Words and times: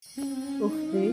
Ukti, 0.00 1.12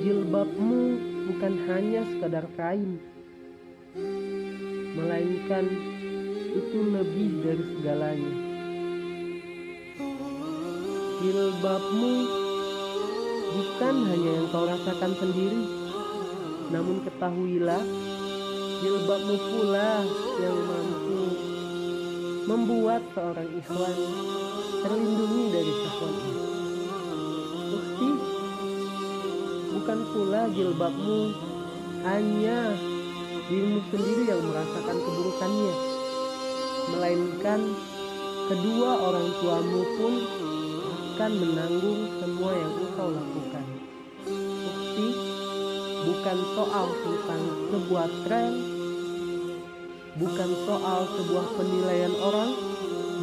jilbabmu 0.00 0.80
bukan 1.28 1.54
hanya 1.68 2.08
sekadar 2.08 2.48
kain, 2.56 2.96
melainkan 4.96 5.68
itu 6.56 6.78
lebih 6.88 7.44
dari 7.44 7.64
segalanya. 7.76 8.32
Jilbabmu 11.20 12.14
bukan 13.52 13.96
hanya 14.08 14.30
yang 14.40 14.48
kau 14.48 14.64
rasakan 14.64 15.12
sendiri, 15.20 15.62
namun 16.72 17.04
ketahuilah 17.04 17.84
jilbabmu 18.80 19.36
pula 19.36 20.00
yang 20.40 20.58
mampu 20.64 21.22
membuat 22.48 23.04
seorang 23.12 23.52
ikhwan 23.52 23.96
terlindungi 24.80 25.19
bukan 29.90 30.06
pula 30.14 30.46
jilbabmu 30.54 31.34
hanya 32.06 32.78
dirimu 33.50 33.82
sendiri 33.90 34.22
yang 34.30 34.38
merasakan 34.38 35.02
keburukannya, 35.02 35.74
melainkan 36.94 37.60
kedua 38.46 38.90
orang 39.02 39.28
tuamu 39.42 39.82
pun 39.98 40.14
akan 40.86 41.32
menanggung 41.42 42.06
semua 42.22 42.50
yang 42.54 42.72
engkau 42.86 43.08
lakukan. 43.10 43.66
Bukti, 44.62 45.08
bukan 46.06 46.38
soal 46.54 46.86
tentang 46.94 47.42
sebuah 47.74 48.08
tren, 48.30 48.52
bukan 50.22 50.50
soal 50.70 51.00
sebuah 51.18 51.46
penilaian 51.58 52.14
orang, 52.22 52.50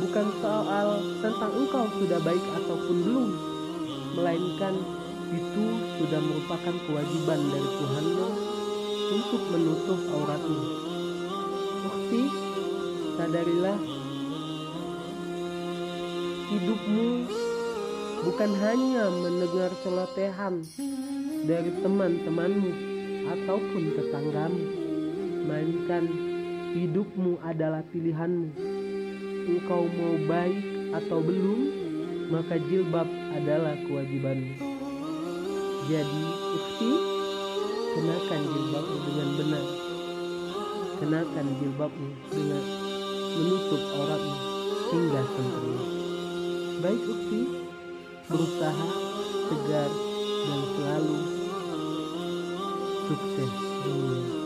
bukan 0.04 0.28
soal 0.44 1.00
tentang 1.24 1.52
engkau 1.64 1.88
sudah 1.96 2.20
baik 2.28 2.44
ataupun 2.60 2.98
belum, 3.08 3.30
melainkan 4.20 4.76
itu 5.28 5.66
sudah 6.00 6.22
merupakan 6.24 6.76
kewajiban 6.88 7.40
dari 7.52 7.70
Tuhanmu 7.82 8.28
untuk 9.08 9.42
menutup 9.52 10.00
auratmu. 10.16 10.64
Bukti, 11.84 12.24
sadarilah 13.16 13.80
hidupmu 16.48 17.10
bukan 18.24 18.52
hanya 18.64 19.06
mendengar 19.12 19.72
celotehan 19.84 20.64
dari 21.44 21.72
teman-temanmu 21.84 22.72
ataupun 23.28 23.84
tetanggamu, 24.00 24.64
melainkan 25.48 26.04
hidupmu 26.72 27.40
adalah 27.44 27.84
pilihanmu. 27.92 28.50
Engkau 29.48 29.88
mau 29.88 30.16
baik 30.28 30.64
atau 30.92 31.20
belum, 31.24 31.62
maka 32.32 32.60
jilbab 32.68 33.08
adalah 33.36 33.76
kewajibanmu. 33.88 34.56
Jadi, 35.88 36.24
ukti, 36.52 36.92
kenakan 37.96 38.42
jilbabmu 38.44 38.98
dengan 39.08 39.30
benar. 39.40 39.66
Kenakan 41.00 41.48
jilbabmu 41.64 42.10
dengan 42.28 42.64
menutup 43.40 43.82
auratmu 43.96 44.36
hingga 44.92 45.22
sempurna. 45.32 45.84
Baik 46.84 47.04
ukti, 47.08 47.42
berusaha 48.28 48.88
tegar 49.48 49.92
dan 50.44 50.62
selalu 50.76 51.20
sukses 53.08 53.52
dunia. 53.88 54.37